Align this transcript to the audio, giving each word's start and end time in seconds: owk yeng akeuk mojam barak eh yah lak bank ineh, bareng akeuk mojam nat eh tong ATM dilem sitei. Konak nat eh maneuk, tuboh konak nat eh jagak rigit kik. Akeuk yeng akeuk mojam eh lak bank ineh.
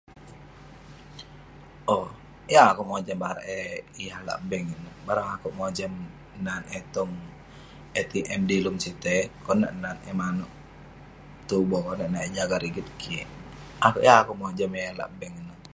owk 1.93 2.09
yeng 2.51 2.67
akeuk 2.69 2.89
mojam 2.91 3.17
barak 3.23 3.45
eh 3.57 3.77
yah 4.05 4.19
lak 4.27 4.39
bank 4.49 4.65
ineh, 4.75 4.95
bareng 5.07 5.29
akeuk 5.35 5.55
mojam 5.59 5.93
nat 6.45 6.63
eh 6.77 6.83
tong 6.95 7.13
ATM 7.99 8.41
dilem 8.49 8.75
sitei. 8.83 9.21
Konak 9.45 9.73
nat 9.83 9.97
eh 10.09 10.15
maneuk, 10.21 10.51
tuboh 11.49 11.81
konak 11.87 12.09
nat 12.11 12.23
eh 12.27 12.31
jagak 12.37 12.59
rigit 12.63 12.87
kik. 13.01 13.27
Akeuk 13.87 14.05
yeng 14.05 14.17
akeuk 14.21 14.39
mojam 14.43 14.71
eh 14.81 14.91
lak 14.99 15.11
bank 15.19 15.35
ineh. 15.41 15.59